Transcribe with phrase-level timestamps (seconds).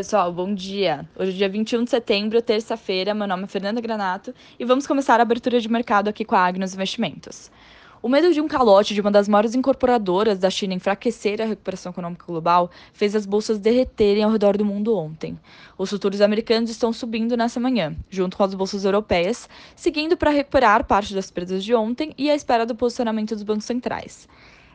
[0.00, 1.06] Pessoal, bom dia.
[1.14, 3.12] Hoje é dia 21 de setembro, terça-feira.
[3.12, 6.38] Meu nome é Fernanda Granato e vamos começar a abertura de mercado aqui com a
[6.38, 7.50] Agnos Investimentos.
[8.00, 11.92] O medo de um calote de uma das maiores incorporadoras da China enfraquecer a recuperação
[11.92, 15.38] econômica global fez as bolsas derreterem ao redor do mundo ontem.
[15.76, 20.86] Os futuros americanos estão subindo nessa manhã, junto com as bolsas europeias, seguindo para recuperar
[20.86, 24.26] parte das perdas de ontem e à espera do posicionamento dos bancos centrais.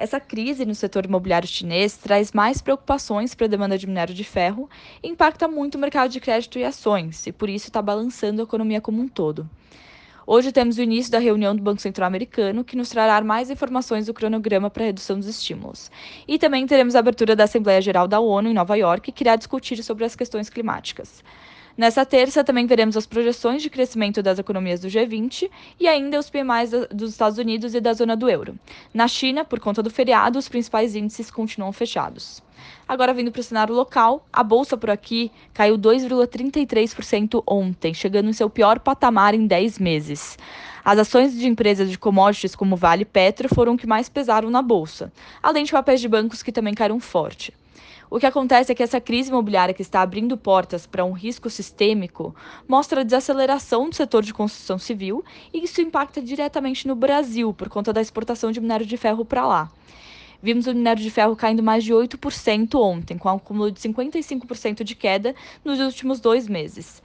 [0.00, 4.24] Essa crise no setor imobiliário chinês traz mais preocupações para a demanda de minério de
[4.24, 4.66] ferro
[5.02, 8.44] e impacta muito o mercado de crédito e ações, e por isso está balançando a
[8.44, 9.46] economia como um todo.
[10.26, 14.06] Hoje temos o início da reunião do Banco Central Americano, que nos trará mais informações
[14.06, 15.90] do cronograma para a redução dos estímulos.
[16.26, 19.36] E também teremos a abertura da Assembleia Geral da ONU em Nova York, que irá
[19.36, 21.22] discutir sobre as questões climáticas.
[21.80, 26.28] Nessa terça, também veremos as projeções de crescimento das economias do G20 e ainda os
[26.28, 28.54] PMIs dos Estados Unidos e da zona do euro.
[28.92, 32.42] Na China, por conta do feriado, os principais índices continuam fechados.
[32.86, 38.34] Agora, vindo para o cenário local, a bolsa por aqui caiu 2,33% ontem, chegando em
[38.34, 40.36] seu pior patamar em 10 meses.
[40.84, 44.60] As ações de empresas de commodities como Vale e Petro foram que mais pesaram na
[44.60, 45.10] bolsa,
[45.42, 47.54] além de papéis de bancos que também caíram forte.
[48.10, 51.48] O que acontece é que essa crise imobiliária que está abrindo portas para um risco
[51.48, 52.34] sistêmico
[52.66, 57.68] mostra a desaceleração do setor de construção civil e isso impacta diretamente no Brasil por
[57.68, 59.70] conta da exportação de minério de ferro para lá.
[60.42, 64.82] Vimos o minério de ferro caindo mais de 8% ontem, com um acúmulo de 55%
[64.82, 67.02] de queda nos últimos dois meses.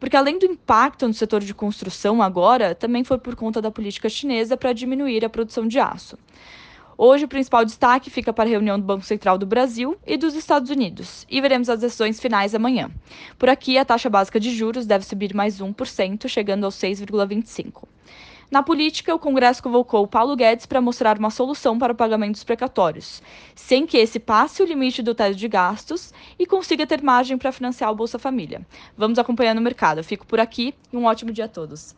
[0.00, 4.08] Porque além do impacto no setor de construção agora, também foi por conta da política
[4.08, 6.18] chinesa para diminuir a produção de aço.
[7.02, 10.34] Hoje, o principal destaque fica para a reunião do Banco Central do Brasil e dos
[10.34, 12.90] Estados Unidos, e veremos as decisões finais amanhã.
[13.38, 17.84] Por aqui, a taxa básica de juros deve subir mais 1%, chegando aos 6,25%.
[18.50, 22.44] Na política, o Congresso convocou Paulo Guedes para mostrar uma solução para o pagamento dos
[22.44, 23.22] precatórios,
[23.54, 27.50] sem que esse passe o limite do teto de gastos e consiga ter margem para
[27.50, 28.60] financiar o Bolsa Família.
[28.94, 30.00] Vamos acompanhando o mercado.
[30.00, 31.96] Eu fico por aqui e um ótimo dia a todos.